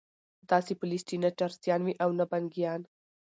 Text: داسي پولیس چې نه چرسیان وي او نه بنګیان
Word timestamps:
داسي 0.49 0.73
پولیس 0.79 1.01
چې 1.09 1.15
نه 1.23 1.29
چرسیان 1.37 1.81
وي 1.83 1.93
او 2.03 2.09
نه 2.19 2.25
بنګیان 2.31 2.81